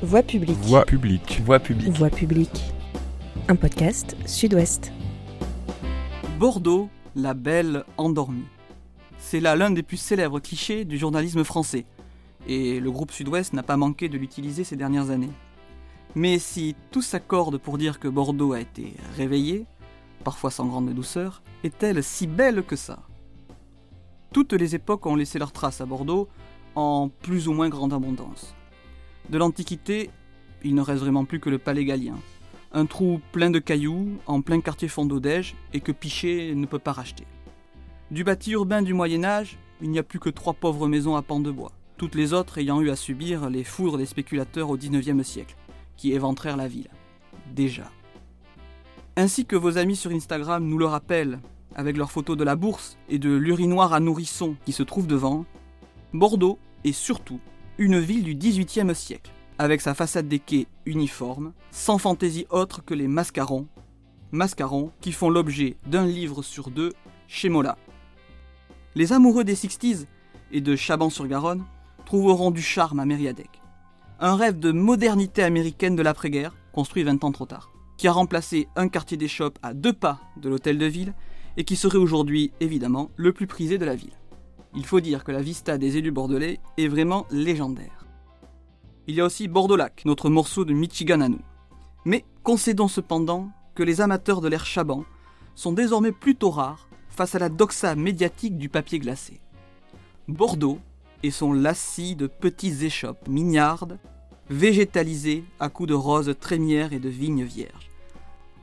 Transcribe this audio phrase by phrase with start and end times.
[0.00, 0.58] Voix publique.
[0.58, 1.40] Voix publique.
[1.44, 1.98] Voix publique.
[1.98, 2.72] Voix publique.
[3.48, 4.92] Un podcast Sud-Ouest.
[6.38, 8.44] Bordeaux, la belle endormie.
[9.18, 11.84] C'est là l'un des plus célèbres clichés du journalisme français,
[12.46, 15.32] et le groupe Sud-Ouest n'a pas manqué de l'utiliser ces dernières années.
[16.14, 19.66] Mais si tous s'accordent pour dire que Bordeaux a été réveillée,
[20.22, 23.00] parfois sans grande douceur, est-elle si belle que ça?
[24.32, 26.28] Toutes les époques ont laissé leurs traces à Bordeaux,
[26.76, 28.54] en plus ou moins grande abondance.
[29.30, 30.10] De l'Antiquité,
[30.64, 32.18] il ne reste vraiment plus que le palais gallien.
[32.72, 36.92] Un trou plein de cailloux, en plein quartier Fondodège, et que Pichet ne peut pas
[36.92, 37.26] racheter.
[38.10, 41.22] Du bâti urbain du Moyen Âge, il n'y a plus que trois pauvres maisons à
[41.22, 44.78] pans de bois, toutes les autres ayant eu à subir les foudres des spéculateurs au
[44.78, 45.56] XIXe siècle,
[45.98, 46.88] qui éventrèrent la ville.
[47.54, 47.90] Déjà.
[49.16, 51.40] Ainsi que vos amis sur Instagram nous le rappellent,
[51.74, 55.44] avec leurs photos de la bourse et de l'urinoir à nourrissons qui se trouve devant,
[56.14, 57.40] Bordeaux est surtout
[57.78, 62.92] une ville du XVIIIe siècle, avec sa façade des quais uniforme, sans fantaisie autre que
[62.92, 63.68] les mascarons,
[64.32, 66.92] mascarons qui font l'objet d'un livre sur deux
[67.28, 67.78] chez Mola.
[68.96, 70.06] Les amoureux des Sixties
[70.50, 71.64] et de Chaban-sur-Garonne
[72.04, 73.62] trouveront du charme à Mériadec.
[74.18, 78.66] Un rêve de modernité américaine de l'après-guerre, construit 20 ans trop tard, qui a remplacé
[78.74, 81.14] un quartier des shops à deux pas de l'hôtel de ville
[81.56, 84.18] et qui serait aujourd'hui évidemment le plus prisé de la ville.
[84.74, 88.06] Il faut dire que la vista des élus bordelais est vraiment légendaire.
[89.06, 91.40] Il y a aussi Bordeaux-Lac, notre morceau de Michigan à nous.
[92.04, 95.04] Mais concédons cependant que les amateurs de l'air chaban
[95.54, 99.40] sont désormais plutôt rares face à la doxa médiatique du papier glacé.
[100.28, 100.78] Bordeaux
[101.22, 103.98] et son lacis de petites échoppes mignardes,
[104.50, 107.90] végétalisées à coups de roses trémières et de vignes vierges.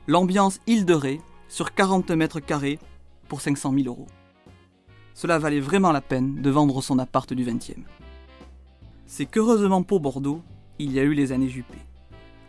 [0.06, 2.78] L'ambiance île de Ré sur 40 mètres carrés
[3.28, 4.06] pour 500 000 euros.
[5.16, 7.84] Cela valait vraiment la peine de vendre son appart du 20e.
[9.06, 10.42] C'est qu'heureusement pour Bordeaux,
[10.78, 11.78] il y a eu les années Juppé.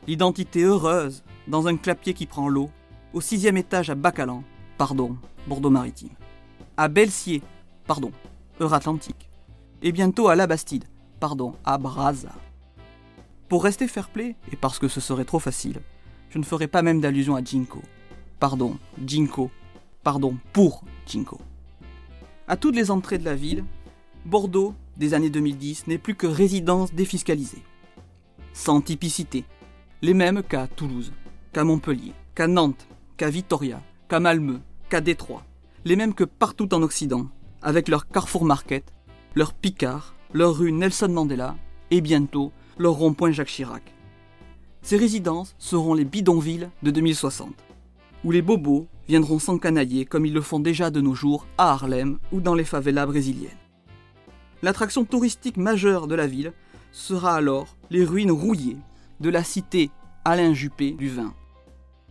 [0.06, 2.70] L'identité heureuse dans un clapier qui prend l'eau,
[3.14, 4.44] au sixième étage à Bacalan,
[4.78, 5.16] pardon,
[5.48, 6.10] Bordeaux-Maritime.
[6.76, 7.42] À Belsier,
[7.86, 8.12] pardon,
[8.60, 9.30] Euratlantique.
[9.82, 10.84] Et bientôt à La Bastide,
[11.22, 12.34] pardon, à Brazza.
[13.48, 15.80] Pour rester fair-play, et parce que ce serait trop facile,
[16.30, 17.82] je ne ferai pas même d'allusion à Jinko.
[18.42, 19.52] Pardon, Jinko.
[20.04, 21.40] Pardon, pour Jinko.
[22.50, 23.66] À toutes les entrées de la ville,
[24.26, 27.62] Bordeaux, des années 2010, n'est plus que résidence défiscalisée.
[28.54, 29.44] Sans typicité.
[30.02, 31.12] Les mêmes qu'à Toulouse,
[31.52, 32.88] qu'à Montpellier, qu'à Nantes,
[33.18, 34.60] qu'à Vitoria, qu'à Malmö,
[34.90, 35.44] qu'à Détroit.
[35.84, 37.28] Les mêmes que partout en Occident,
[37.62, 38.94] avec leur Carrefour Market,
[39.36, 41.58] leur Picard, leur rue Nelson Mandela
[41.92, 43.94] et bientôt leur rond-point Jacques Chirac.
[44.82, 47.54] Ces résidences seront les bidonvilles de 2060,
[48.24, 52.20] où les bobos viendront s'encanailler comme ils le font déjà de nos jours à Harlem
[52.32, 53.52] ou dans les favelas brésiliennes.
[54.62, 56.54] L'attraction touristique majeure de la ville
[56.92, 58.78] sera alors les ruines rouillées
[59.20, 59.92] de la cité
[60.26, 61.34] Alain Juppé du vin.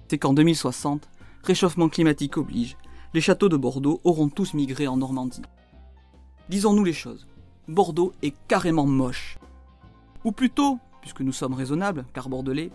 [0.08, 1.08] C'est qu'en 2060,
[1.42, 2.76] réchauffement climatique oblige,
[3.14, 5.42] les châteaux de Bordeaux auront tous migré en Normandie.
[6.48, 7.26] Disons-nous les choses,
[7.68, 9.38] Bordeaux est carrément moche.
[10.24, 12.70] Ou plutôt, puisque nous sommes raisonnables, car bordelais,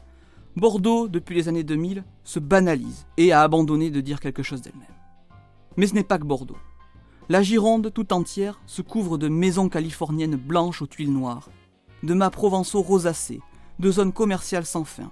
[0.58, 4.88] Bordeaux, depuis les années 2000, se banalise et a abandonné de dire quelque chose d'elle-même.
[5.78, 6.58] Mais ce n'est pas que Bordeaux.
[7.30, 11.50] La Gironde tout entière se couvre de maisons californiennes blanches aux tuiles noires,
[12.04, 13.40] de mâts provençaux rosacés,
[13.80, 15.10] de zones commerciales sans fin.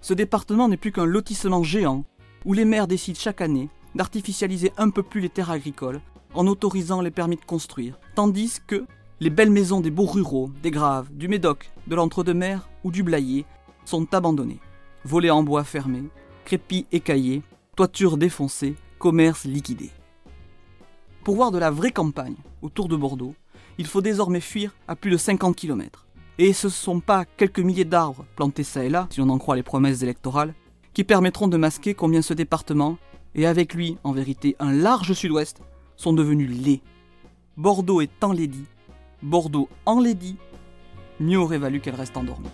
[0.00, 2.04] Ce département n'est plus qu'un lotissement géant
[2.46, 6.00] où les maires décident chaque année d'artificialiser un peu plus les terres agricoles
[6.32, 8.86] en autorisant les permis de construire, tandis que
[9.20, 13.44] les belles maisons des beaux ruraux, des Graves, du Médoc, de l'Entre-deux-Mers ou du Blayais
[13.84, 14.60] sont abandonnées.
[15.04, 16.04] Volets en bois fermés,
[16.44, 17.42] crépis écaillés,
[17.76, 19.90] toitures défoncées, commerces liquidés.
[21.22, 23.34] Pour voir de la vraie campagne autour de Bordeaux,
[23.78, 26.06] il faut désormais fuir à plus de 50 km.
[26.38, 29.38] Et ce ne sont pas quelques milliers d'arbres plantés ça et là, si on en
[29.38, 30.54] croit les promesses électorales,
[30.92, 32.98] qui permettront de masquer combien ce département,
[33.34, 35.60] et avec lui en vérité un large sud-ouest,
[35.96, 36.82] sont devenus laids.
[37.56, 38.64] Bordeaux est enlaidi,
[39.22, 40.36] Bordeaux enlaidi,
[41.20, 42.48] mieux aurait valu qu'elle reste endormie.